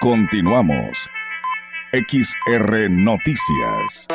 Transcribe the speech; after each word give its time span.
Continuamos. 0.00 1.10
XR 1.92 2.88
Noticias. 2.88 4.06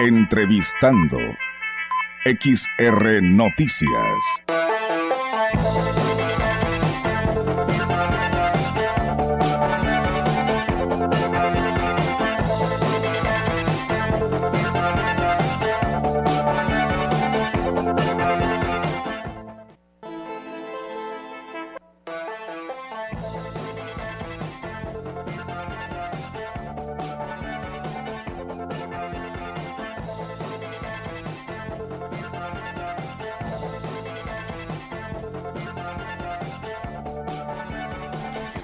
Entrevistando. 0.00 1.18
XR 2.24 3.20
Noticias. 3.20 4.61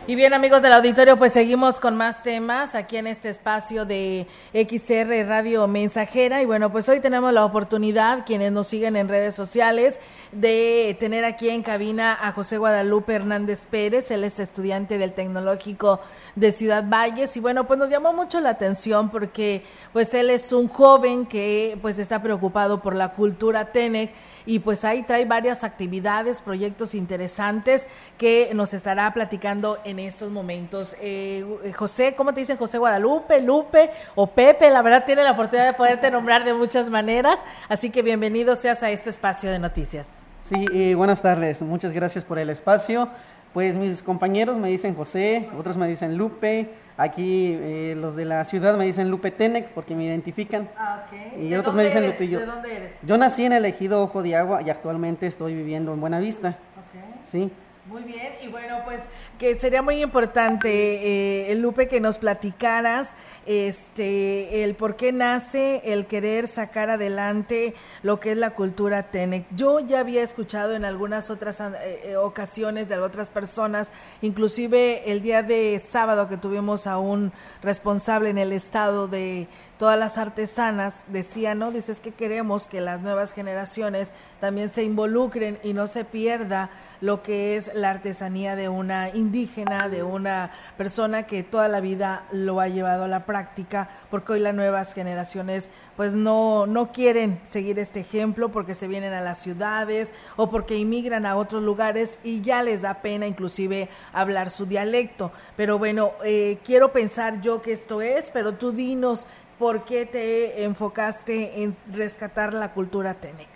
Y 0.08 0.14
bien 0.14 0.32
amigos 0.32 0.62
del 0.62 0.72
auditorio, 0.72 1.18
pues 1.18 1.34
seguimos 1.34 1.80
con 1.80 1.94
más 1.94 2.22
temas 2.22 2.74
aquí 2.74 2.96
en 2.96 3.06
este 3.06 3.28
espacio 3.28 3.84
de 3.84 4.26
XR 4.54 5.28
Radio 5.28 5.68
Mensajera. 5.68 6.40
Y 6.40 6.46
bueno, 6.46 6.72
pues 6.72 6.88
hoy 6.88 7.00
tenemos 7.00 7.30
la 7.30 7.44
oportunidad, 7.44 8.24
quienes 8.24 8.50
nos 8.50 8.68
siguen 8.68 8.96
en 8.96 9.06
redes 9.06 9.34
sociales, 9.34 10.00
de 10.32 10.96
tener 10.98 11.26
aquí 11.26 11.50
en 11.50 11.62
cabina 11.62 12.16
a 12.22 12.32
José 12.32 12.56
Guadalupe 12.56 13.12
Hernández 13.12 13.66
Pérez. 13.66 14.10
Él 14.10 14.24
es 14.24 14.40
estudiante 14.40 14.96
del 14.96 15.12
Tecnológico 15.12 16.00
de 16.36 16.52
Ciudad 16.52 16.84
Valles. 16.88 17.36
Y 17.36 17.40
bueno, 17.40 17.66
pues 17.66 17.78
nos 17.78 17.90
llamó 17.90 18.14
mucho 18.14 18.40
la 18.40 18.48
atención 18.48 19.10
porque 19.10 19.62
pues 19.92 20.14
él 20.14 20.30
es 20.30 20.52
un 20.52 20.68
joven 20.68 21.26
que 21.26 21.76
pues 21.82 21.98
está 21.98 22.22
preocupado 22.22 22.80
por 22.80 22.94
la 22.94 23.10
cultura 23.10 23.72
TENEC 23.72 24.10
y 24.48 24.60
pues 24.60 24.82
ahí 24.86 25.02
trae 25.02 25.26
varias 25.26 25.62
actividades, 25.62 26.40
proyectos 26.40 26.94
interesantes 26.94 27.86
que 28.16 28.50
nos 28.54 28.72
estará 28.72 29.12
platicando 29.12 29.78
en 29.84 29.98
estos 29.98 30.30
momentos. 30.30 30.96
Eh, 31.02 31.44
José, 31.76 32.14
¿cómo 32.16 32.32
te 32.32 32.40
dicen 32.40 32.56
José 32.56 32.78
Guadalupe, 32.78 33.42
Lupe 33.42 33.90
o 34.14 34.26
Pepe? 34.26 34.70
La 34.70 34.80
verdad 34.80 35.04
tiene 35.04 35.22
la 35.22 35.32
oportunidad 35.32 35.66
de 35.66 35.74
poderte 35.74 36.10
nombrar 36.10 36.46
de 36.46 36.54
muchas 36.54 36.88
maneras, 36.88 37.40
así 37.68 37.90
que 37.90 38.00
bienvenido 38.00 38.56
seas 38.56 38.82
a 38.82 38.90
este 38.90 39.10
espacio 39.10 39.50
de 39.50 39.58
noticias. 39.58 40.06
Sí, 40.40 40.94
buenas 40.94 41.20
tardes, 41.20 41.60
muchas 41.60 41.92
gracias 41.92 42.24
por 42.24 42.38
el 42.38 42.48
espacio. 42.48 43.10
Pues 43.52 43.76
mis 43.76 44.02
compañeros 44.02 44.56
me 44.56 44.70
dicen 44.70 44.94
José, 44.94 45.46
otros 45.58 45.76
me 45.76 45.86
dicen 45.86 46.16
Lupe, 46.16 46.70
aquí 46.98 47.56
eh, 47.58 47.94
los 47.96 48.16
de 48.16 48.26
la 48.26 48.44
ciudad 48.44 48.76
me 48.76 48.84
dicen 48.84 49.10
Lupe 49.10 49.30
Tenec 49.30 49.68
porque 49.70 49.94
me 49.94 50.04
identifican. 50.04 50.68
Ah, 50.76 51.06
ok. 51.06 51.42
Y 51.42 51.54
otros 51.54 51.74
me 51.74 51.84
dicen 51.84 52.06
Lupe 52.06 52.28
yo. 52.28 52.40
¿De 52.40 52.46
dónde 52.46 52.76
eres? 52.76 52.92
Yo 53.02 53.16
nací 53.16 53.44
en 53.46 53.52
el 53.54 53.64
ejido 53.64 54.02
Ojo 54.02 54.22
de 54.22 54.36
Agua 54.36 54.60
y 54.60 54.68
actualmente 54.68 55.26
estoy 55.26 55.54
viviendo 55.54 55.94
en 55.94 56.00
Buenavista. 56.00 56.50
Ok. 56.50 57.22
Sí. 57.22 57.50
Muy 57.88 58.02
bien, 58.02 58.34
y 58.44 58.48
bueno, 58.48 58.82
pues 58.84 59.00
que 59.38 59.58
sería 59.58 59.80
muy 59.80 60.02
importante, 60.02 61.50
eh, 61.50 61.54
Lupe, 61.54 61.88
que 61.88 62.00
nos 62.00 62.18
platicaras 62.18 63.14
este, 63.46 64.62
el 64.62 64.74
por 64.74 64.96
qué 64.96 65.10
nace 65.10 65.80
el 65.84 66.04
querer 66.04 66.48
sacar 66.48 66.90
adelante 66.90 67.74
lo 68.02 68.20
que 68.20 68.32
es 68.32 68.36
la 68.36 68.50
cultura 68.50 69.04
TENEC. 69.04 69.46
Yo 69.56 69.80
ya 69.80 70.00
había 70.00 70.22
escuchado 70.22 70.74
en 70.74 70.84
algunas 70.84 71.30
otras 71.30 71.60
eh, 71.60 72.00
eh, 72.04 72.16
ocasiones 72.16 72.90
de 72.90 72.98
otras 72.98 73.30
personas, 73.30 73.90
inclusive 74.20 75.10
el 75.10 75.22
día 75.22 75.42
de 75.42 75.80
sábado 75.82 76.28
que 76.28 76.36
tuvimos 76.36 76.86
a 76.86 76.98
un 76.98 77.32
responsable 77.62 78.28
en 78.28 78.36
el 78.36 78.52
estado 78.52 79.08
de 79.08 79.48
todas 79.78 79.98
las 79.98 80.18
artesanas, 80.18 81.04
decía, 81.06 81.54
¿no? 81.54 81.70
Dices 81.70 82.00
que 82.00 82.10
queremos 82.10 82.66
que 82.66 82.80
las 82.80 83.00
nuevas 83.00 83.32
generaciones 83.32 84.10
también 84.40 84.68
se 84.68 84.82
involucren 84.82 85.58
y 85.62 85.72
no 85.72 85.86
se 85.86 86.04
pierda 86.04 86.68
lo 87.00 87.22
que 87.22 87.56
es 87.56 87.72
la 87.78 87.90
artesanía 87.90 88.56
de 88.56 88.68
una 88.68 89.08
indígena, 89.10 89.88
de 89.88 90.02
una 90.02 90.50
persona 90.76 91.24
que 91.24 91.42
toda 91.42 91.68
la 91.68 91.80
vida 91.80 92.24
lo 92.32 92.60
ha 92.60 92.68
llevado 92.68 93.04
a 93.04 93.08
la 93.08 93.24
práctica, 93.24 93.88
porque 94.10 94.34
hoy 94.34 94.40
las 94.40 94.54
nuevas 94.54 94.92
generaciones 94.92 95.70
pues 95.96 96.14
no, 96.14 96.66
no 96.66 96.92
quieren 96.92 97.40
seguir 97.44 97.78
este 97.78 98.00
ejemplo 98.00 98.50
porque 98.50 98.74
se 98.74 98.86
vienen 98.86 99.12
a 99.12 99.20
las 99.20 99.38
ciudades 99.38 100.12
o 100.36 100.48
porque 100.48 100.76
inmigran 100.76 101.26
a 101.26 101.36
otros 101.36 101.62
lugares 101.62 102.18
y 102.22 102.40
ya 102.40 102.62
les 102.62 102.82
da 102.82 103.02
pena 103.02 103.26
inclusive 103.26 103.88
hablar 104.12 104.50
su 104.50 104.66
dialecto. 104.66 105.32
Pero 105.56 105.78
bueno, 105.78 106.12
eh, 106.24 106.58
quiero 106.64 106.92
pensar 106.92 107.40
yo 107.40 107.62
que 107.62 107.72
esto 107.72 108.00
es, 108.00 108.30
pero 108.30 108.54
tú 108.54 108.72
dinos 108.72 109.26
¿por 109.58 109.84
qué 109.84 110.06
te 110.06 110.64
enfocaste 110.64 111.62
en 111.62 111.76
rescatar 111.92 112.54
la 112.54 112.72
cultura 112.72 113.14
Tenec? 113.14 113.48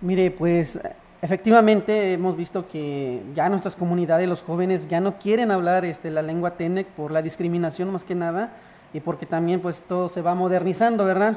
Mire, 0.00 0.30
pues 0.30 0.78
efectivamente 1.22 2.12
hemos 2.12 2.36
visto 2.36 2.68
que 2.68 3.22
ya 3.34 3.48
nuestras 3.48 3.76
comunidades, 3.76 4.28
los 4.28 4.42
jóvenes, 4.42 4.88
ya 4.88 5.00
no 5.00 5.18
quieren 5.18 5.50
hablar 5.50 5.84
este, 5.84 6.10
la 6.10 6.22
lengua 6.22 6.52
Tenec 6.52 6.86
por 6.88 7.10
la 7.10 7.22
discriminación 7.22 7.90
más 7.90 8.04
que 8.04 8.14
nada 8.14 8.50
y 8.92 9.00
porque 9.00 9.26
también 9.26 9.60
pues 9.60 9.82
todo 9.82 10.08
se 10.08 10.22
va 10.22 10.34
modernizando, 10.34 11.04
¿verdad? 11.04 11.36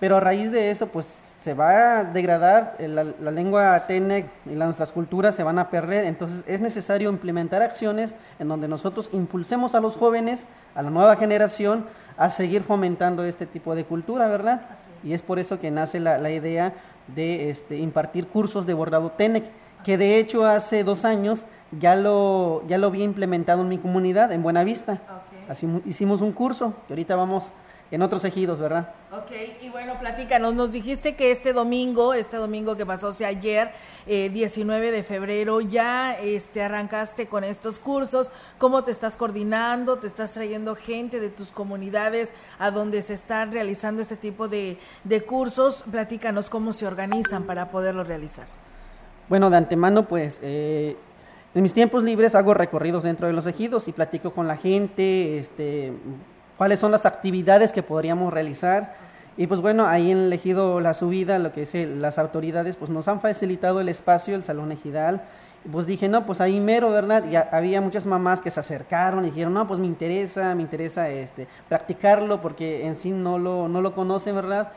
Pero 0.00 0.16
a 0.16 0.20
raíz 0.20 0.50
de 0.50 0.70
eso 0.70 0.88
pues 0.88 1.06
se 1.42 1.54
va 1.54 1.98
a 1.98 2.04
degradar, 2.04 2.76
eh, 2.78 2.86
la, 2.86 3.30
lengua 3.32 3.86
Tenec 3.88 4.26
y 4.46 4.50
nuestras 4.50 4.92
culturas 4.92 5.34
se 5.34 5.42
van 5.42 5.58
a 5.58 5.70
perder, 5.70 6.04
entonces 6.04 6.44
es 6.46 6.60
necesario 6.60 7.10
implementar 7.10 7.62
acciones 7.62 8.14
en 8.38 8.46
donde 8.46 8.68
nosotros 8.68 9.10
impulsemos 9.12 9.74
a 9.74 9.80
los 9.80 9.96
jóvenes, 9.96 10.46
a 10.76 10.82
la 10.82 10.90
nueva 10.90 11.16
generación, 11.16 11.86
a 12.16 12.28
seguir 12.28 12.62
fomentando 12.62 13.24
este 13.24 13.46
tipo 13.46 13.74
de 13.74 13.84
cultura, 13.84 14.28
¿verdad? 14.28 14.62
Y 15.02 15.14
es 15.14 15.22
por 15.22 15.40
eso 15.40 15.58
que 15.58 15.70
nace 15.72 15.98
la, 15.98 16.30
idea 16.30 16.74
de 17.08 17.50
este, 17.50 17.78
impartir 17.78 18.28
cursos 18.28 18.66
de 18.66 18.74
bordado 18.74 19.10
TENEC, 19.10 19.44
que 19.84 19.98
de 19.98 20.18
hecho 20.18 20.46
hace 20.46 20.84
dos 20.84 21.04
años 21.04 21.46
ya 21.78 21.94
lo, 21.96 22.62
ya 22.68 22.78
lo 22.78 22.88
había 22.88 23.04
implementado 23.04 23.62
en 23.62 23.68
mi 23.68 23.78
comunidad, 23.78 24.32
en 24.32 24.42
Buenavista. 24.42 25.00
Así 25.48 25.66
hicimos 25.86 26.22
un 26.22 26.32
curso, 26.32 26.74
que 26.86 26.92
ahorita 26.92 27.16
vamos 27.16 27.52
en 27.92 28.00
otros 28.00 28.24
ejidos, 28.24 28.58
¿verdad? 28.58 28.88
Ok, 29.12 29.30
y 29.60 29.68
bueno, 29.68 29.98
platícanos, 30.00 30.54
nos 30.54 30.72
dijiste 30.72 31.14
que 31.14 31.30
este 31.30 31.52
domingo, 31.52 32.14
este 32.14 32.38
domingo 32.38 32.74
que 32.74 32.86
pasó, 32.86 33.08
o 33.08 33.12
sea, 33.12 33.28
ayer, 33.28 33.70
19 34.06 34.88
eh, 34.88 34.90
de 34.90 35.02
febrero, 35.02 35.60
ya 35.60 36.14
este, 36.14 36.62
arrancaste 36.62 37.26
con 37.26 37.44
estos 37.44 37.78
cursos, 37.78 38.32
¿cómo 38.56 38.82
te 38.82 38.90
estás 38.90 39.18
coordinando? 39.18 39.98
¿Te 39.98 40.06
estás 40.06 40.32
trayendo 40.32 40.74
gente 40.74 41.20
de 41.20 41.28
tus 41.28 41.52
comunidades 41.52 42.32
a 42.58 42.70
donde 42.70 43.02
se 43.02 43.12
están 43.12 43.52
realizando 43.52 44.00
este 44.00 44.16
tipo 44.16 44.48
de, 44.48 44.78
cursos? 45.26 45.84
Platícanos 45.90 46.48
cómo 46.48 46.72
se 46.72 46.86
organizan 46.86 47.42
para 47.44 47.70
poderlo 47.70 48.04
realizar. 48.04 48.46
Bueno, 49.28 49.50
de 49.50 49.58
antemano, 49.58 50.08
pues... 50.08 50.40
Eh, 50.42 50.96
en 51.54 51.62
mis 51.62 51.74
tiempos 51.74 52.02
libres 52.02 52.34
hago 52.34 52.54
recorridos 52.54 53.02
dentro 53.02 53.26
de 53.26 53.34
los 53.34 53.46
ejidos 53.46 53.86
y 53.86 53.92
platico 53.92 54.30
con 54.30 54.48
la 54.48 54.56
gente, 54.56 55.36
este, 55.36 55.92
cuáles 56.56 56.80
son 56.80 56.90
las 56.90 57.06
actividades 57.06 57.72
que 57.72 57.82
podríamos 57.82 58.32
realizar. 58.32 58.94
Y 59.36 59.46
pues 59.46 59.60
bueno, 59.60 59.86
ahí 59.86 60.10
en 60.10 60.18
el 60.18 60.32
ejido 60.32 60.80
La 60.80 60.94
Subida, 60.94 61.38
lo 61.38 61.52
que 61.52 61.62
es 61.62 61.74
las 61.74 62.18
autoridades, 62.18 62.76
pues 62.76 62.90
nos 62.90 63.08
han 63.08 63.20
facilitado 63.20 63.80
el 63.80 63.88
espacio, 63.88 64.34
el 64.34 64.44
Salón 64.44 64.72
Ejidal. 64.72 65.22
Pues 65.70 65.86
dije, 65.86 66.08
no, 66.08 66.26
pues 66.26 66.40
ahí 66.40 66.58
mero, 66.60 66.90
¿verdad? 66.90 67.24
Y 67.30 67.36
había 67.36 67.80
muchas 67.80 68.04
mamás 68.04 68.40
que 68.40 68.50
se 68.50 68.60
acercaron 68.60 69.24
y 69.24 69.30
dijeron, 69.30 69.54
no, 69.54 69.66
pues 69.66 69.78
me 69.78 69.86
interesa, 69.86 70.54
me 70.54 70.62
interesa 70.62 71.08
este, 71.08 71.46
practicarlo 71.68 72.42
porque 72.42 72.84
en 72.84 72.96
sí 72.96 73.12
no 73.12 73.38
lo, 73.38 73.68
no 73.68 73.80
lo 73.80 73.94
conocen, 73.94 74.34
¿verdad? 74.34 74.72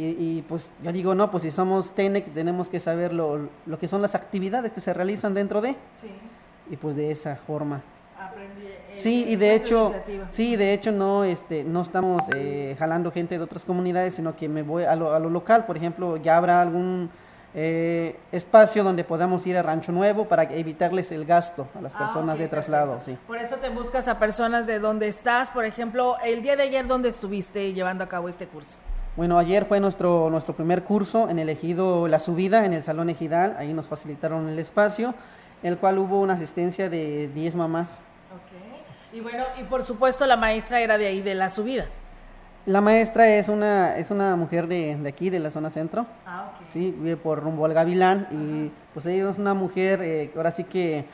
Y, 0.00 0.42
pues 0.42 0.70
yo 0.80 0.92
digo, 0.92 1.16
no, 1.16 1.28
pues 1.28 1.42
si 1.42 1.50
somos 1.50 1.90
TENEC 1.90 2.32
tenemos 2.32 2.68
que 2.68 2.78
saber 2.78 3.12
lo, 3.12 3.48
lo, 3.66 3.78
que 3.80 3.88
son 3.88 4.00
las 4.00 4.14
actividades 4.14 4.70
que 4.70 4.80
se 4.80 4.94
realizan 4.94 5.34
dentro 5.34 5.60
de. 5.60 5.74
Sí. 5.90 6.12
Y 6.70 6.76
pues 6.76 6.94
de 6.94 7.10
esa 7.10 7.34
forma. 7.34 7.82
Eh, 8.18 8.92
sí, 8.94 9.24
y 9.28 9.36
de 9.36 9.54
hecho, 9.54 9.94
sí, 10.28 10.56
de 10.56 10.74
hecho 10.74 10.92
no, 10.92 11.24
este, 11.24 11.64
no 11.64 11.82
estamos 11.82 12.24
eh, 12.34 12.74
jalando 12.78 13.12
gente 13.12 13.38
de 13.38 13.44
otras 13.44 13.64
comunidades, 13.64 14.14
sino 14.14 14.34
que 14.36 14.48
me 14.48 14.62
voy 14.62 14.84
a 14.84 14.96
lo, 14.96 15.14
a 15.14 15.18
lo 15.18 15.30
local, 15.30 15.66
por 15.66 15.76
ejemplo, 15.76 16.16
ya 16.16 16.36
habrá 16.36 16.60
algún 16.60 17.10
eh, 17.54 18.18
espacio 18.30 18.84
donde 18.84 19.04
podamos 19.04 19.46
ir 19.46 19.56
a 19.56 19.62
Rancho 19.62 19.92
Nuevo 19.92 20.26
para 20.26 20.42
evitarles 20.42 21.10
el 21.12 21.24
gasto 21.24 21.68
a 21.74 21.80
las 21.80 21.94
ah, 21.94 21.98
personas 21.98 22.38
de 22.38 22.48
traslado, 22.48 23.00
sí. 23.00 23.16
Por 23.26 23.38
eso 23.38 23.56
te 23.56 23.68
buscas 23.68 24.08
a 24.08 24.18
personas 24.18 24.66
de 24.66 24.78
donde 24.78 25.08
estás, 25.08 25.50
por 25.50 25.64
ejemplo, 25.64 26.16
el 26.24 26.42
día 26.42 26.56
de 26.56 26.64
ayer, 26.64 26.86
¿dónde 26.86 27.08
estuviste 27.08 27.72
llevando 27.72 28.04
a 28.04 28.08
cabo 28.08 28.28
este 28.28 28.46
curso? 28.46 28.78
Bueno, 29.16 29.38
ayer 29.38 29.64
fue 29.64 29.80
nuestro, 29.80 30.30
nuestro 30.30 30.54
primer 30.54 30.84
curso 30.84 31.28
en 31.28 31.38
el 31.38 31.48
ejido 31.48 32.06
La 32.06 32.18
Subida, 32.18 32.64
en 32.64 32.72
el 32.72 32.82
Salón 32.82 33.10
Ejidal, 33.10 33.56
ahí 33.58 33.72
nos 33.72 33.88
facilitaron 33.88 34.48
el 34.48 34.58
espacio. 34.58 35.14
el 35.62 35.76
cual 35.76 35.98
hubo 35.98 36.20
una 36.20 36.34
asistencia 36.34 36.88
de 36.88 37.28
10 37.34 37.56
mamás. 37.56 38.04
Y 39.12 39.20
bueno, 39.20 39.44
y 39.58 39.64
por 39.64 39.82
supuesto 39.82 40.26
la 40.26 40.36
maestra 40.36 40.80
era 40.80 40.98
de 40.98 41.06
ahí, 41.06 41.22
de 41.22 41.34
la 41.34 41.50
subida. 41.50 41.86
La 42.66 42.80
maestra 42.82 43.28
es 43.28 43.48
una, 43.48 43.96
es 43.96 44.10
una 44.10 44.36
mujer 44.36 44.66
de, 44.66 44.96
de 44.96 45.08
aquí, 45.08 45.30
de 45.30 45.38
la 45.38 45.50
zona 45.50 45.70
centro. 45.70 46.06
Ah, 46.26 46.50
ok. 46.52 46.66
Sí, 46.66 46.94
vive 46.98 47.16
por 47.16 47.42
rumbo 47.42 47.64
al 47.64 47.72
Gavilán 47.72 48.28
y 48.30 48.70
pues 48.92 49.06
ella 49.06 49.30
es 49.30 49.38
una 49.38 49.54
mujer 49.54 50.02
eh, 50.02 50.30
que 50.30 50.38
ahora 50.38 50.50
sí 50.50 50.64
que 50.64 51.06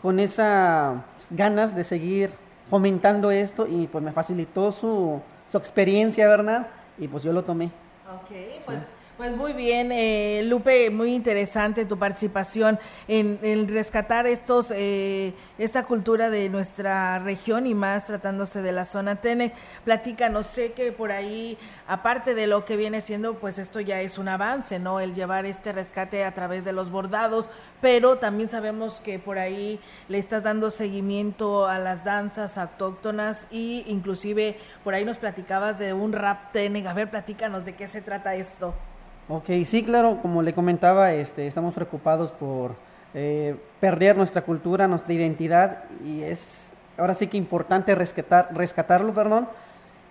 con 0.00 0.18
esas 0.18 0.96
ganas 1.30 1.74
de 1.76 1.84
seguir 1.84 2.30
fomentando 2.70 3.30
esto 3.30 3.66
y 3.66 3.86
pues 3.88 4.02
me 4.02 4.12
facilitó 4.12 4.72
su, 4.72 5.20
su 5.50 5.58
experiencia, 5.58 6.28
¿verdad? 6.28 6.68
Y 6.98 7.08
pues 7.08 7.22
yo 7.22 7.32
lo 7.32 7.44
tomé. 7.44 7.66
Ok, 7.66 8.30
pues 8.64 8.78
pues 9.16 9.34
muy 9.34 9.54
bien, 9.54 9.92
eh, 9.92 10.42
Lupe, 10.44 10.90
muy 10.90 11.14
interesante 11.14 11.86
tu 11.86 11.98
participación 11.98 12.78
en, 13.08 13.66
rescatar 13.66 14.26
estos, 14.26 14.70
eh, 14.70 15.32
esta 15.56 15.84
cultura 15.84 16.28
de 16.28 16.50
nuestra 16.50 17.18
región 17.20 17.66
y 17.66 17.74
más 17.74 18.04
tratándose 18.04 18.60
de 18.60 18.72
la 18.72 18.84
zona 18.84 19.16
Tenec. 19.16 19.54
Platícanos, 19.84 20.46
sé 20.46 20.72
que 20.72 20.92
por 20.92 21.12
ahí, 21.12 21.56
aparte 21.88 22.34
de 22.34 22.46
lo 22.46 22.66
que 22.66 22.76
viene 22.76 23.00
siendo, 23.00 23.34
pues 23.38 23.58
esto 23.58 23.80
ya 23.80 24.02
es 24.02 24.18
un 24.18 24.28
avance, 24.28 24.78
¿no? 24.78 25.00
El 25.00 25.14
llevar 25.14 25.46
este 25.46 25.72
rescate 25.72 26.22
a 26.24 26.34
través 26.34 26.66
de 26.66 26.74
los 26.74 26.90
bordados, 26.90 27.48
pero 27.80 28.18
también 28.18 28.50
sabemos 28.50 29.00
que 29.00 29.18
por 29.18 29.38
ahí 29.38 29.80
le 30.08 30.18
estás 30.18 30.42
dando 30.42 30.70
seguimiento 30.70 31.66
a 31.66 31.78
las 31.78 32.04
danzas 32.04 32.58
autóctonas 32.58 33.46
y 33.50 33.82
inclusive 33.86 34.58
por 34.84 34.92
ahí 34.92 35.06
nos 35.06 35.16
platicabas 35.16 35.78
de 35.78 35.94
un 35.94 36.12
rap 36.12 36.52
Tenec. 36.52 36.86
A 36.86 36.92
ver, 36.92 37.10
platícanos 37.10 37.64
de 37.64 37.74
qué 37.74 37.88
se 37.88 38.02
trata 38.02 38.34
esto. 38.34 38.74
Ok, 39.28 39.50
sí, 39.64 39.82
claro, 39.82 40.20
como 40.22 40.40
le 40.40 40.54
comentaba, 40.54 41.12
este, 41.12 41.48
estamos 41.48 41.74
preocupados 41.74 42.30
por 42.30 42.76
eh, 43.12 43.56
perder 43.80 44.16
nuestra 44.16 44.42
cultura, 44.42 44.86
nuestra 44.86 45.14
identidad 45.14 45.82
y 46.04 46.22
es 46.22 46.74
ahora 46.96 47.12
sí 47.12 47.26
que 47.26 47.36
importante 47.36 47.96
rescatar, 47.96 48.50
rescatarlo, 48.54 49.12
perdón. 49.12 49.48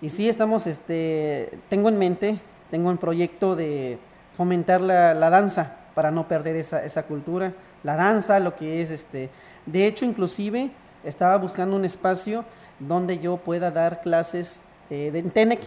Y 0.02 0.10
sí, 0.10 0.28
estamos, 0.28 0.66
este, 0.66 1.58
tengo 1.70 1.88
en 1.88 1.98
mente, 1.98 2.38
tengo 2.70 2.90
un 2.90 2.98
proyecto 2.98 3.56
de 3.56 3.98
fomentar 4.36 4.82
la, 4.82 5.14
la 5.14 5.30
danza 5.30 5.76
para 5.94 6.10
no 6.10 6.28
perder 6.28 6.56
esa, 6.56 6.84
esa, 6.84 7.04
cultura, 7.04 7.54
la 7.84 7.96
danza, 7.96 8.38
lo 8.38 8.54
que 8.54 8.82
es, 8.82 8.90
este, 8.90 9.30
de 9.64 9.86
hecho, 9.86 10.04
inclusive 10.04 10.68
estaba 11.04 11.38
buscando 11.38 11.74
un 11.74 11.86
espacio 11.86 12.44
donde 12.78 13.18
yo 13.18 13.38
pueda 13.38 13.70
dar 13.70 14.02
clases 14.02 14.60
eh, 14.90 15.10
de 15.10 15.22
TENEC, 15.22 15.60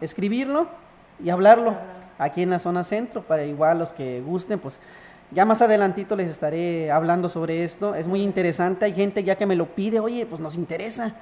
escribirlo 0.00 0.68
y 1.22 1.28
hablarlo 1.28 1.76
aquí 2.18 2.42
en 2.42 2.50
la 2.50 2.58
zona 2.58 2.84
centro, 2.84 3.22
para 3.22 3.44
igual 3.44 3.78
los 3.78 3.92
que 3.92 4.20
gusten, 4.20 4.58
pues 4.58 4.80
ya 5.32 5.44
más 5.44 5.60
adelantito 5.60 6.16
les 6.16 6.30
estaré 6.30 6.90
hablando 6.90 7.28
sobre 7.28 7.64
esto. 7.64 7.94
Es 7.94 8.06
muy 8.06 8.22
interesante, 8.22 8.84
hay 8.84 8.92
gente 8.92 9.24
ya 9.24 9.36
que 9.36 9.46
me 9.46 9.56
lo 9.56 9.66
pide, 9.66 10.00
oye, 10.00 10.26
pues 10.26 10.40
nos 10.40 10.54
interesa. 10.56 11.14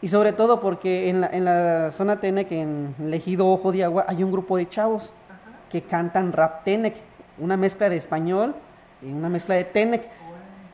Y 0.00 0.08
sobre 0.08 0.32
todo 0.32 0.60
porque 0.60 1.08
en 1.08 1.20
la, 1.20 1.28
en 1.28 1.44
la 1.44 1.90
zona 1.90 2.20
Tenec, 2.20 2.50
en 2.52 2.94
Legido 2.98 3.48
Ojo 3.48 3.72
de 3.72 3.84
Agua, 3.84 4.04
hay 4.08 4.22
un 4.22 4.32
grupo 4.32 4.56
de 4.56 4.68
chavos 4.68 5.14
Ajá. 5.28 5.56
que 5.70 5.82
cantan 5.82 6.32
rap 6.32 6.64
Tenec, 6.64 6.94
una 7.38 7.56
mezcla 7.56 7.88
de 7.88 7.96
español 7.96 8.54
y 9.02 9.12
una 9.12 9.28
mezcla 9.28 9.54
de 9.54 9.64
Tenec. 9.64 10.08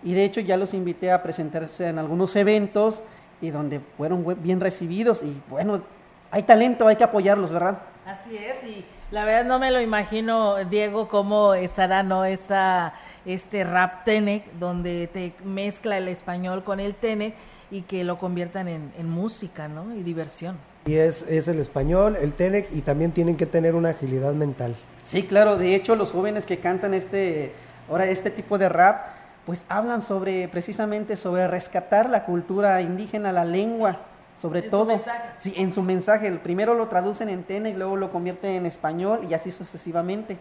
Y 0.03 0.15
de 0.15 0.25
hecho 0.25 0.41
ya 0.41 0.57
los 0.57 0.73
invité 0.75 1.13
a 1.13 1.23
presentarse 1.23 1.89
en 1.89 1.99
algunos 1.99 2.35
eventos 2.35 3.05
y 3.41 3.51
donde 3.51 3.81
fueron 3.97 4.25
bien 4.43 4.61
recibidos. 4.61 5.23
Y 5.23 5.41
bueno, 5.49 5.83
hay 6.31 6.43
talento, 6.43 6.89
hay 6.89 6.97
que 6.97 7.05
apoyarlos, 7.05 7.53
¿verdad? 7.53 7.79
Así 8.07 8.37
es, 8.37 8.65
y 8.65 8.85
la 9.11 9.25
verdad 9.25 9.45
no 9.45 9.59
me 9.59 9.71
lo 9.71 9.81
imagino, 9.81 10.57
Diego, 10.65 11.09
cómo 11.09 11.55
estará, 11.55 12.03
¿no? 12.03 12.25
Esta, 12.25 12.95
este 13.27 13.65
rap 13.65 14.05
Tenec, 14.05 14.53
donde 14.59 15.09
te 15.09 15.33
mezcla 15.45 15.99
el 15.99 16.09
español 16.09 16.63
con 16.63 16.79
el 16.81 16.95
Tenec 16.95 17.35
y 17.71 17.83
que 17.83 18.05
lo 18.05 18.19
conviertan 18.19 18.69
en, 18.69 18.93
en 18.99 19.11
música, 19.11 19.69
¿no? 19.69 19.95
Y 19.95 20.03
diversión. 20.03 20.59
Y 20.87 20.95
es, 20.95 21.23
es 21.23 21.49
el 21.49 21.59
español, 21.59 22.17
el 22.21 22.33
Tenec, 22.33 22.69
y 22.73 22.83
también 22.83 23.13
tienen 23.13 23.37
que 23.37 23.47
tener 23.47 23.75
una 23.75 23.91
agilidad 23.91 24.33
mental. 24.35 24.77
Sí, 25.03 25.25
claro, 25.25 25.57
de 25.57 25.75
hecho 25.75 25.97
los 25.97 26.13
jóvenes 26.13 26.47
que 26.47 26.59
cantan 26.59 26.95
este, 26.95 27.53
ahora 27.89 28.07
este 28.07 28.31
tipo 28.31 28.59
de 28.59 28.69
rap, 28.69 29.07
pues 29.45 29.65
hablan 29.69 30.03
sobre, 30.03 30.47
precisamente 30.49 31.17
sobre 31.17 31.49
rescatar 31.49 32.09
la 32.09 32.25
cultura 32.25 32.81
indígena, 32.81 33.33
la 33.33 33.45
lengua, 33.45 33.99
sobre 34.39 34.61
en 34.61 34.71
todo. 34.71 34.99
Su 34.99 35.11
sí, 35.39 35.55
en 35.57 35.73
su 35.73 35.83
mensaje. 35.83 36.29
El 36.29 36.39
primero 36.39 36.75
lo 36.75 36.89
traducen 36.89 37.29
en 37.29 37.43
Tenec, 37.45 37.77
luego 37.77 37.97
lo 37.97 38.11
convierten 38.11 38.53
en 38.53 38.67
español 38.67 39.21
y 39.29 39.35
así 39.35 39.51
sucesivamente. 39.51 40.39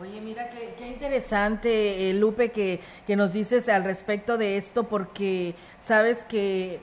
Oye, 0.00 0.20
mira 0.20 0.50
qué, 0.50 0.74
qué 0.78 0.88
interesante, 0.88 2.10
eh, 2.10 2.12
Lupe, 2.12 2.50
que, 2.50 2.80
que, 3.06 3.16
nos 3.16 3.32
dices 3.32 3.66
al 3.70 3.82
respecto 3.82 4.36
de 4.36 4.58
esto, 4.58 4.84
porque 4.84 5.54
sabes 5.78 6.22
que 6.24 6.80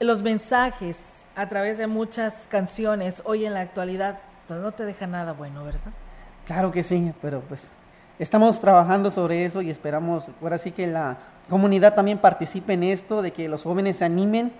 los 0.00 0.22
mensajes 0.22 1.24
a 1.36 1.48
través 1.48 1.78
de 1.78 1.86
muchas 1.86 2.48
canciones 2.48 3.22
hoy 3.24 3.44
en 3.44 3.54
la 3.54 3.60
actualidad 3.60 4.18
pues 4.46 4.60
no 4.60 4.72
te 4.72 4.84
dejan 4.84 5.12
nada 5.12 5.32
bueno, 5.32 5.64
¿verdad? 5.64 5.92
Claro 6.46 6.70
que 6.70 6.82
sí, 6.82 7.12
pero 7.22 7.40
pues 7.40 7.74
estamos 8.18 8.60
trabajando 8.60 9.10
sobre 9.10 9.44
eso 9.44 9.62
y 9.62 9.70
esperamos, 9.70 10.28
ahora 10.42 10.58
sí 10.58 10.70
que 10.72 10.86
la 10.86 11.16
comunidad 11.48 11.94
también 11.94 12.18
participe 12.18 12.74
en 12.74 12.84
esto, 12.84 13.22
de 13.22 13.32
que 13.32 13.48
los 13.48 13.62
jóvenes 13.62 13.96
se 13.98 14.04
animen 14.04 14.52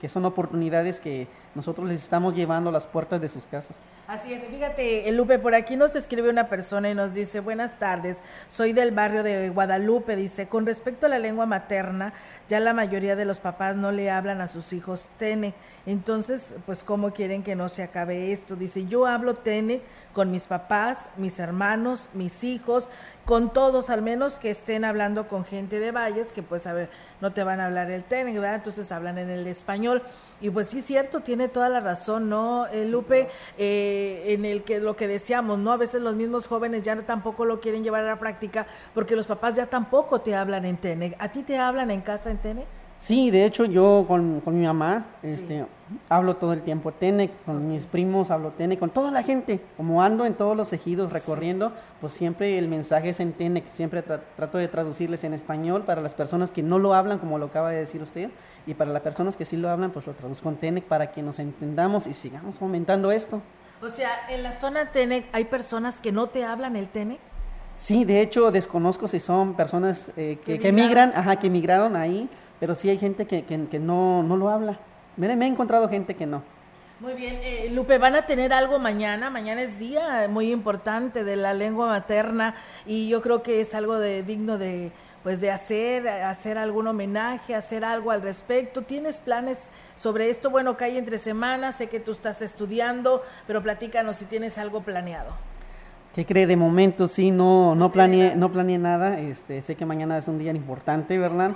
que 0.00 0.08
son 0.08 0.24
oportunidades 0.24 1.00
que 1.00 1.26
nosotros 1.54 1.88
les 1.88 2.02
estamos 2.02 2.34
llevando 2.34 2.70
a 2.70 2.72
las 2.72 2.86
puertas 2.86 3.20
de 3.20 3.28
sus 3.28 3.46
casas. 3.46 3.78
Así 4.06 4.32
es, 4.32 4.44
fíjate, 4.44 5.10
Lupe, 5.12 5.38
por 5.38 5.54
aquí 5.54 5.76
nos 5.76 5.96
escribe 5.96 6.30
una 6.30 6.48
persona 6.48 6.88
y 6.90 6.94
nos 6.94 7.14
dice, 7.14 7.40
buenas 7.40 7.78
tardes, 7.78 8.18
soy 8.48 8.72
del 8.72 8.92
barrio 8.92 9.22
de 9.22 9.50
Guadalupe, 9.50 10.16
dice, 10.16 10.48
con 10.48 10.66
respecto 10.66 11.06
a 11.06 11.08
la 11.08 11.18
lengua 11.18 11.46
materna, 11.46 12.14
ya 12.48 12.60
la 12.60 12.72
mayoría 12.72 13.16
de 13.16 13.24
los 13.24 13.40
papás 13.40 13.76
no 13.76 13.92
le 13.92 14.10
hablan 14.10 14.40
a 14.40 14.48
sus 14.48 14.72
hijos 14.72 15.10
tene, 15.18 15.54
entonces, 15.84 16.54
pues, 16.66 16.84
¿cómo 16.84 17.12
quieren 17.12 17.42
que 17.42 17.56
no 17.56 17.68
se 17.68 17.82
acabe 17.82 18.32
esto? 18.32 18.56
Dice, 18.56 18.86
yo 18.86 19.06
hablo 19.06 19.34
tene 19.34 19.80
con 20.18 20.32
mis 20.32 20.46
papás, 20.46 21.10
mis 21.16 21.38
hermanos, 21.38 22.08
mis 22.12 22.42
hijos, 22.42 22.88
con 23.24 23.52
todos, 23.52 23.88
al 23.88 24.02
menos 24.02 24.40
que 24.40 24.50
estén 24.50 24.84
hablando 24.84 25.28
con 25.28 25.44
gente 25.44 25.78
de 25.78 25.92
Valles, 25.92 26.32
que 26.32 26.42
pues 26.42 26.66
a 26.66 26.72
ver, 26.72 26.90
no 27.20 27.32
te 27.32 27.44
van 27.44 27.60
a 27.60 27.66
hablar 27.66 27.88
el 27.92 28.02
TENEC, 28.02 28.34
¿verdad? 28.34 28.56
Entonces 28.56 28.90
hablan 28.90 29.18
en 29.18 29.30
el 29.30 29.46
español. 29.46 30.02
Y 30.40 30.50
pues 30.50 30.70
sí, 30.70 30.82
cierto, 30.82 31.20
tiene 31.20 31.46
toda 31.46 31.68
la 31.68 31.78
razón, 31.78 32.28
¿no, 32.28 32.66
eh, 32.66 32.84
Lupe? 32.88 33.28
Eh, 33.58 34.24
en 34.30 34.44
el 34.44 34.64
que 34.64 34.80
lo 34.80 34.96
que 34.96 35.06
decíamos, 35.06 35.60
¿no? 35.60 35.70
A 35.70 35.76
veces 35.76 36.02
los 36.02 36.16
mismos 36.16 36.48
jóvenes 36.48 36.82
ya 36.82 37.00
tampoco 37.02 37.44
lo 37.44 37.60
quieren 37.60 37.84
llevar 37.84 38.02
a 38.02 38.08
la 38.08 38.18
práctica 38.18 38.66
porque 38.94 39.14
los 39.14 39.28
papás 39.28 39.54
ya 39.54 39.66
tampoco 39.66 40.20
te 40.20 40.34
hablan 40.34 40.64
en 40.64 40.78
TENEC. 40.78 41.14
¿A 41.20 41.28
ti 41.28 41.44
te 41.44 41.58
hablan 41.58 41.92
en 41.92 42.00
casa 42.00 42.32
en 42.32 42.38
TENEC? 42.38 42.77
Sí, 43.00 43.30
de 43.30 43.44
hecho 43.44 43.64
yo 43.64 44.04
con, 44.08 44.40
con 44.40 44.58
mi 44.58 44.66
mamá 44.66 45.06
este, 45.22 45.60
sí. 45.60 45.64
hablo 46.08 46.34
todo 46.34 46.52
el 46.52 46.62
tiempo 46.62 46.90
Tenec, 46.90 47.30
con 47.44 47.68
mis 47.68 47.86
primos 47.86 48.32
hablo 48.32 48.50
Tenec, 48.50 48.80
con 48.80 48.90
toda 48.90 49.12
la 49.12 49.22
gente, 49.22 49.60
como 49.76 50.02
ando 50.02 50.26
en 50.26 50.34
todos 50.34 50.56
los 50.56 50.72
ejidos 50.72 51.12
recorriendo, 51.12 51.72
pues 52.00 52.12
siempre 52.12 52.58
el 52.58 52.66
mensaje 52.66 53.10
es 53.10 53.20
en 53.20 53.32
Tenec, 53.32 53.70
siempre 53.70 54.02
tra 54.02 54.20
trato 54.34 54.58
de 54.58 54.66
traducirles 54.66 55.22
en 55.22 55.32
español 55.32 55.84
para 55.84 56.02
las 56.02 56.14
personas 56.14 56.50
que 56.50 56.64
no 56.64 56.80
lo 56.80 56.92
hablan, 56.92 57.18
como 57.20 57.38
lo 57.38 57.46
acaba 57.46 57.70
de 57.70 57.78
decir 57.78 58.02
usted, 58.02 58.30
y 58.66 58.74
para 58.74 58.90
las 58.90 59.02
personas 59.02 59.36
que 59.36 59.44
sí 59.44 59.56
lo 59.56 59.70
hablan, 59.70 59.92
pues 59.92 60.04
lo 60.08 60.14
traduzco 60.14 60.48
en 60.48 60.56
Tenec 60.56 60.84
para 60.84 61.12
que 61.12 61.22
nos 61.22 61.38
entendamos 61.38 62.08
y 62.08 62.14
sigamos 62.14 62.56
fomentando 62.56 63.12
esto. 63.12 63.40
O 63.80 63.90
sea, 63.90 64.10
en 64.28 64.42
la 64.42 64.50
zona 64.50 64.90
Tenec 64.90 65.24
hay 65.32 65.44
personas 65.44 66.00
que 66.00 66.10
no 66.10 66.26
te 66.26 66.44
hablan 66.44 66.74
el 66.74 66.88
Tenec. 66.88 67.20
Sí, 67.76 68.04
de 68.04 68.20
hecho 68.20 68.50
desconozco 68.50 69.06
si 69.06 69.20
son 69.20 69.54
personas 69.54 70.10
eh, 70.16 70.40
que, 70.44 70.58
que, 70.58 70.72
migran, 70.72 71.12
ajá, 71.14 71.36
que 71.36 71.48
migraron 71.48 71.94
ahí, 71.94 72.28
pero 72.60 72.74
sí 72.74 72.88
hay 72.90 72.98
gente 72.98 73.26
que, 73.26 73.44
que, 73.44 73.66
que 73.66 73.78
no, 73.78 74.22
no, 74.22 74.36
lo 74.36 74.48
habla. 74.48 74.78
Me, 75.16 75.34
me, 75.36 75.46
he 75.46 75.48
encontrado 75.48 75.88
gente 75.88 76.14
que 76.14 76.26
no. 76.26 76.42
Muy 77.00 77.14
bien, 77.14 77.38
eh, 77.42 77.70
Lupe, 77.72 77.98
van 77.98 78.16
a 78.16 78.26
tener 78.26 78.52
algo 78.52 78.80
mañana, 78.80 79.30
mañana 79.30 79.62
es 79.62 79.78
día 79.78 80.26
muy 80.28 80.50
importante 80.50 81.22
de 81.22 81.36
la 81.36 81.54
lengua 81.54 81.86
materna 81.86 82.56
y 82.86 83.08
yo 83.08 83.22
creo 83.22 83.42
que 83.42 83.60
es 83.60 83.72
algo 83.74 83.98
de 83.98 84.24
digno 84.24 84.58
de 84.58 84.90
pues 85.22 85.40
de 85.40 85.50
hacer, 85.50 86.08
hacer 86.08 86.58
algún 86.58 86.86
homenaje, 86.86 87.54
hacer 87.54 87.84
algo 87.84 88.10
al 88.10 88.22
respecto. 88.22 88.82
¿Tienes 88.82 89.18
planes 89.18 89.70
sobre 89.96 90.30
esto? 90.30 90.50
Bueno, 90.50 90.76
cae 90.76 90.96
entre 90.96 91.18
semanas, 91.18 91.76
sé 91.76 91.88
que 91.88 92.00
tú 92.00 92.12
estás 92.12 92.40
estudiando, 92.40 93.22
pero 93.46 93.62
platícanos 93.62 94.16
si 94.16 94.24
tienes 94.24 94.58
algo 94.58 94.82
planeado. 94.82 95.32
¿Qué 96.14 96.24
cree? 96.24 96.46
De 96.46 96.56
momento 96.56 97.06
sí, 97.08 97.30
no, 97.30 97.74
no, 97.74 97.92
planeé, 97.92 98.36
no 98.36 98.50
planeé 98.50 98.78
nada. 98.78 99.20
Este, 99.20 99.60
sé 99.60 99.74
que 99.74 99.84
mañana 99.84 100.16
es 100.18 100.28
un 100.28 100.38
día 100.38 100.52
importante, 100.52 101.18
¿verdad? 101.18 101.52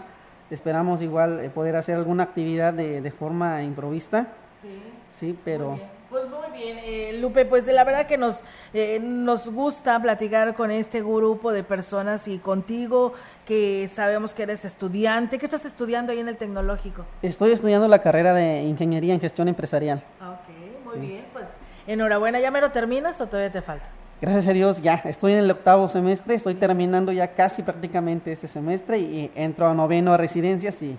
Esperamos 0.52 1.00
igual 1.00 1.40
eh, 1.40 1.48
poder 1.48 1.76
hacer 1.76 1.96
alguna 1.96 2.24
actividad 2.24 2.74
de, 2.74 3.00
de 3.00 3.10
forma 3.10 3.62
improvista. 3.62 4.28
Sí. 4.60 4.82
Sí, 5.10 5.38
pero... 5.44 5.70
Muy 5.70 5.80
pues 6.10 6.28
muy 6.28 6.50
bien, 6.52 6.78
eh, 6.84 7.18
Lupe, 7.22 7.46
pues 7.46 7.66
la 7.68 7.84
verdad 7.84 8.06
que 8.06 8.18
nos, 8.18 8.42
eh, 8.74 9.00
nos 9.00 9.48
gusta 9.48 9.98
platicar 10.02 10.54
con 10.54 10.70
este 10.70 11.00
grupo 11.00 11.52
de 11.52 11.64
personas 11.64 12.28
y 12.28 12.38
contigo, 12.38 13.14
que 13.46 13.88
sabemos 13.88 14.34
que 14.34 14.42
eres 14.42 14.66
estudiante. 14.66 15.38
¿Qué 15.38 15.46
estás 15.46 15.64
estudiando 15.64 16.12
ahí 16.12 16.20
en 16.20 16.28
el 16.28 16.36
tecnológico? 16.36 17.06
Estoy 17.22 17.52
estudiando 17.52 17.88
la 17.88 18.00
carrera 18.00 18.34
de 18.34 18.60
Ingeniería 18.60 19.14
en 19.14 19.20
Gestión 19.20 19.48
Empresarial. 19.48 20.02
Ok, 20.20 20.84
muy 20.84 20.94
sí. 20.94 21.00
bien, 21.00 21.24
pues 21.32 21.46
enhorabuena. 21.86 22.40
¿Ya 22.40 22.50
me 22.50 22.60
lo 22.60 22.70
terminas 22.72 23.18
o 23.22 23.26
todavía 23.26 23.50
te 23.50 23.62
falta? 23.62 23.88
Gracias 24.22 24.46
a 24.46 24.52
Dios 24.52 24.80
ya 24.80 25.02
estoy 25.04 25.32
en 25.32 25.38
el 25.38 25.50
octavo 25.50 25.88
semestre, 25.88 26.36
estoy 26.36 26.54
terminando 26.54 27.10
ya 27.10 27.34
casi 27.34 27.62
prácticamente 27.62 28.30
este 28.30 28.46
semestre 28.46 29.00
y 29.00 29.32
entro 29.34 29.66
a 29.66 29.74
noveno 29.74 30.12
a 30.12 30.16
residencias 30.16 30.80
y 30.82 30.96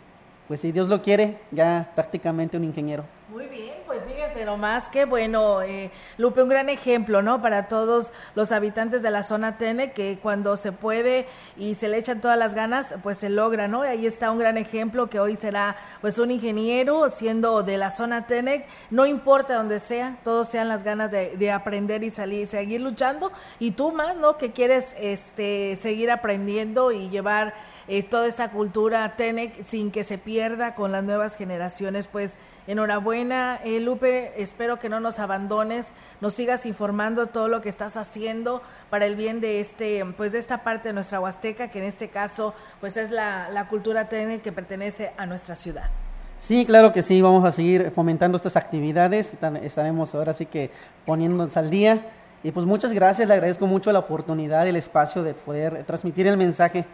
pues 0.49 0.59
si 0.59 0.73
Dios 0.73 0.89
lo 0.89 1.01
quiere, 1.01 1.39
ya 1.51 1.89
prácticamente 1.95 2.57
un 2.57 2.65
ingeniero. 2.65 3.05
Muy 3.29 3.45
bien, 3.45 3.75
pues 3.85 4.01
fíjense 4.05 4.43
nomás, 4.43 4.89
qué 4.89 5.05
bueno, 5.05 5.61
eh, 5.61 5.91
Lupe, 6.17 6.43
un 6.43 6.49
gran 6.49 6.67
ejemplo, 6.67 7.21
¿no? 7.21 7.41
Para 7.41 7.69
todos 7.69 8.11
los 8.35 8.51
habitantes 8.51 9.01
de 9.01 9.09
la 9.11 9.23
zona 9.23 9.57
Tene, 9.57 9.93
que 9.93 10.19
cuando 10.21 10.57
se 10.57 10.73
puede 10.73 11.25
y 11.55 11.75
se 11.75 11.87
le 11.87 11.97
echan 11.97 12.19
todas 12.19 12.37
las 12.37 12.53
ganas, 12.53 12.95
pues 13.01 13.17
se 13.17 13.29
logra, 13.29 13.69
¿no? 13.69 13.83
Ahí 13.83 14.05
está 14.05 14.29
un 14.29 14.39
gran 14.39 14.57
ejemplo 14.57 15.09
que 15.09 15.21
hoy 15.21 15.37
será 15.37 15.77
pues 16.01 16.19
un 16.19 16.31
ingeniero 16.31 17.09
siendo 17.09 17.63
de 17.63 17.77
la 17.77 17.91
zona 17.91 18.27
Tenec, 18.27 18.67
no 18.91 19.05
importa 19.05 19.55
donde 19.55 19.79
sea, 19.79 20.17
todos 20.25 20.49
sean 20.49 20.67
las 20.67 20.83
ganas 20.83 21.09
de, 21.09 21.51
aprender 21.51 22.03
y 22.03 22.09
salir, 22.09 22.45
seguir 22.45 22.81
luchando, 22.81 23.31
y 23.57 23.71
tú 23.71 23.93
más, 23.93 24.17
¿no? 24.17 24.37
Que 24.37 24.51
quieres 24.51 24.95
este, 24.99 25.77
seguir 25.77 26.11
aprendiendo 26.11 26.91
y 26.91 27.09
llevar 27.09 27.53
eh, 27.87 28.03
toda 28.03 28.27
esta 28.27 28.51
cultura 28.51 29.15
Tenec 29.15 29.63
sin 29.63 29.91
que 29.91 30.03
se 30.03 30.17
pierda 30.17 30.75
con 30.75 30.91
las 30.91 31.05
nuevas 31.05 31.37
generaciones, 31.37 32.07
pues 32.07 32.35
Enhorabuena, 32.65 33.59
eh, 33.65 33.81
Lupe, 33.81 34.41
espero 34.41 34.79
que 34.79 34.87
no 34.87 35.01
nos 35.01 35.19
abandones, 35.19 35.87
nos 36.21 36.33
sigas 36.33 36.65
informando 36.65 37.27
todo 37.27 37.49
lo 37.49 37.61
que 37.61 37.67
estás 37.67 37.97
haciendo 37.97 38.61
para 38.89 39.05
el 39.05 39.17
bien 39.17 39.41
de 39.41 39.59
este, 39.59 40.05
pues 40.15 40.31
de 40.31 40.39
esta 40.39 40.63
parte 40.63 40.89
de 40.89 40.93
nuestra 40.93 41.19
Huasteca, 41.19 41.69
que 41.69 41.79
en 41.79 41.85
este 41.85 42.07
caso, 42.07 42.53
pues 42.79 42.95
es 42.95 43.11
la, 43.11 43.67
cultura 43.69 44.07
que 44.07 44.51
pertenece 44.51 45.11
a 45.17 45.25
nuestra 45.25 45.55
ciudad. 45.55 45.89
Sí, 46.37 46.65
claro 46.65 46.93
que 46.93 47.01
sí, 47.01 47.21
vamos 47.21 47.45
a 47.45 47.51
seguir 47.51 47.91
fomentando 47.91 48.37
estas 48.37 48.55
actividades, 48.55 49.37
estaremos 49.61 50.15
ahora 50.15 50.33
sí 50.33 50.45
que 50.45 50.71
poniéndonos 51.05 51.55
al 51.57 51.69
día. 51.69 52.05
Y 52.43 52.51
pues 52.51 52.65
muchas 52.65 52.91
gracias, 52.91 53.25
le 53.27 53.33
agradezco 53.35 53.67
mucho 53.67 53.91
la 53.93 53.99
oportunidad, 53.99 54.67
el 54.67 54.75
espacio 54.75 55.23
de 55.23 55.33
poder 55.33 55.85
transmitir 55.85 56.27
el 56.27 56.35
mensaje 56.35 56.85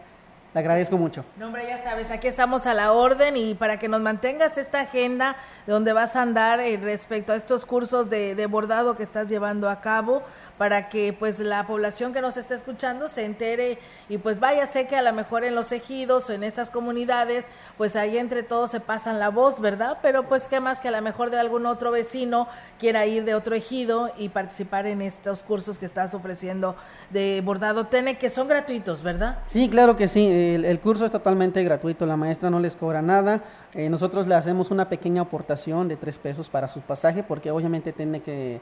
le 0.54 0.60
agradezco 0.60 0.98
mucho. 0.98 1.24
No, 1.38 1.48
hombre, 1.48 1.68
ya 1.68 1.82
sabes, 1.84 2.10
aquí 2.10 2.28
estamos 2.28 2.66
a 2.66 2.74
la 2.74 2.92
orden 2.92 3.38
y 3.38 3.54
para 3.54 3.78
que 3.78 3.88
nos 3.88 4.02
mantengas 4.02 4.58
esta 4.58 4.82
agenda 4.82 5.36
donde 5.68 5.94
vas 5.94 6.16
a 6.16 6.24
andar 6.24 6.60
eh, 6.60 6.78
respecto 6.78 7.34
a 7.34 7.36
estos 7.36 7.66
cursos 7.66 8.10
de, 8.10 8.34
de, 8.34 8.46
bordado 8.48 8.96
que 8.96 9.04
estás 9.04 9.28
llevando 9.28 9.70
a 9.70 9.82
cabo, 9.82 10.24
para 10.60 10.90
que 10.90 11.14
pues 11.14 11.40
la 11.40 11.66
población 11.66 12.12
que 12.12 12.20
nos 12.20 12.36
está 12.36 12.54
escuchando 12.54 13.08
se 13.08 13.24
entere 13.24 13.80
y 14.10 14.18
pues 14.18 14.42
vaya, 14.42 14.68
sé 14.68 14.88
que 14.88 14.98
a 14.98 15.02
lo 15.02 15.14
mejor 15.14 15.46
en 15.46 15.56
los 15.56 15.72
ejidos 15.72 16.30
o 16.30 16.34
en 16.34 16.44
estas 16.44 16.70
comunidades, 16.70 17.46
pues 17.78 17.96
ahí 17.96 18.18
entre 18.18 18.44
todos 18.44 18.70
se 18.72 18.82
pasan 18.82 19.20
la 19.20 19.30
voz, 19.30 19.62
¿verdad? 19.62 20.00
Pero 20.02 20.28
pues 20.28 20.50
qué 20.50 20.60
más 20.60 20.82
que 20.82 20.90
a 20.90 20.92
lo 20.92 21.02
mejor 21.02 21.30
de 21.30 21.40
algún 21.40 21.66
otro 21.66 21.92
vecino 21.92 22.50
quiera 22.78 23.06
ir 23.06 23.24
de 23.24 23.36
otro 23.36 23.56
ejido 23.56 24.12
y 24.18 24.28
participar 24.28 24.86
en 24.86 25.02
estos 25.02 25.44
cursos 25.44 25.80
que 25.80 25.86
estás 25.86 26.14
ofreciendo 26.14 26.76
de 27.10 27.42
bordado 27.42 27.88
TENE, 27.88 28.18
que 28.18 28.30
son 28.30 28.50
gratuitos, 28.50 29.02
¿verdad? 29.02 29.40
Sí, 29.46 29.70
claro 29.70 29.96
que 29.96 30.10
sí, 30.10 30.28
el, 30.28 30.80
curso 30.82 31.06
es 31.06 31.12
totalmente 31.12 31.64
gratuito, 31.64 32.06
la 32.06 32.18
maestra 32.18 32.50
no 32.50 32.60
les 32.60 32.76
cobra 32.76 33.02
nada, 33.02 33.44
eh, 33.74 33.90
nosotros 33.90 34.28
le 34.28 34.36
hacemos 34.36 34.72
una 34.72 34.90
pequeña 34.90 35.22
aportación 35.22 35.88
de 35.88 35.96
tres 35.96 36.18
pesos 36.18 36.50
para 36.50 36.68
su 36.68 36.82
pasaje, 36.82 37.24
porque 37.24 37.50
obviamente 37.50 37.94
tiene 37.94 38.22
que 38.22 38.60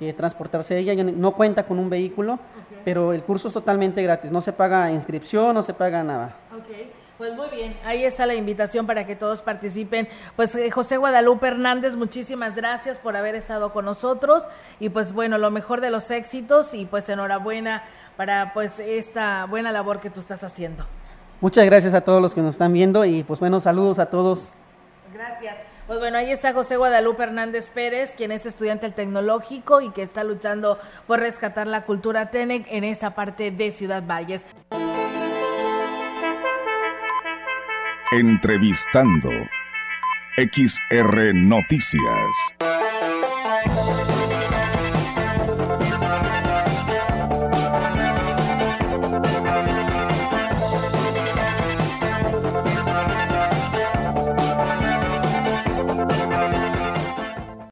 que 0.00 0.14
transportarse 0.14 0.78
ella. 0.78 0.94
No 1.04 1.32
cuenta 1.32 1.66
con 1.66 1.78
un 1.78 1.90
vehículo, 1.90 2.38
pero 2.86 3.12
el 3.12 3.22
curso 3.22 3.48
es 3.48 3.54
totalmente 3.54 4.02
gratis. 4.02 4.30
No 4.30 4.40
se 4.40 4.54
paga 4.54 4.90
inscripción, 4.90 5.52
no 5.52 5.62
se 5.62 5.74
paga 5.74 6.02
nada. 6.02 6.36
Pues 7.18 7.34
muy 7.34 7.50
bien, 7.50 7.76
ahí 7.84 8.02
está 8.04 8.24
la 8.24 8.34
invitación 8.34 8.86
para 8.86 9.06
que 9.06 9.14
todos 9.14 9.42
participen. 9.42 10.08
Pues 10.36 10.54
eh, 10.54 10.70
José 10.70 10.96
Guadalupe 10.96 11.48
Hernández, 11.48 11.96
muchísimas 11.96 12.56
gracias 12.56 12.98
por 12.98 13.14
haber 13.14 13.34
estado 13.34 13.72
con 13.72 13.84
nosotros 13.84 14.48
y 14.78 14.88
pues 14.88 15.12
bueno, 15.12 15.36
lo 15.36 15.50
mejor 15.50 15.82
de 15.82 15.90
los 15.90 16.10
éxitos 16.10 16.72
y 16.72 16.86
pues 16.86 17.06
enhorabuena 17.10 17.82
para 18.16 18.54
pues 18.54 18.78
esta 18.78 19.44
buena 19.44 19.70
labor 19.70 20.00
que 20.00 20.08
tú 20.08 20.20
estás 20.20 20.42
haciendo. 20.42 20.86
Muchas 21.42 21.66
gracias 21.66 21.92
a 21.92 22.00
todos 22.00 22.22
los 22.22 22.34
que 22.34 22.40
nos 22.40 22.52
están 22.52 22.72
viendo 22.72 23.04
y 23.04 23.22
pues 23.22 23.38
bueno, 23.38 23.60
saludos 23.60 23.98
a 23.98 24.06
todos. 24.06 24.52
Gracias. 25.12 25.56
Pues 25.90 25.98
bueno, 25.98 26.18
ahí 26.18 26.30
está 26.30 26.52
José 26.52 26.76
Guadalupe 26.76 27.24
Hernández 27.24 27.68
Pérez, 27.70 28.14
quien 28.16 28.30
es 28.30 28.46
estudiante 28.46 28.86
del 28.86 28.94
tecnológico 28.94 29.80
y 29.80 29.90
que 29.90 30.02
está 30.02 30.22
luchando 30.22 30.78
por 31.08 31.18
rescatar 31.18 31.66
la 31.66 31.82
cultura 31.82 32.30
TENEC 32.30 32.64
en 32.70 32.84
esa 32.84 33.16
parte 33.16 33.50
de 33.50 33.72
Ciudad 33.72 34.04
Valles. 34.06 34.46
Entrevistando 38.12 39.30
XR 40.36 41.34
Noticias. 41.34 42.69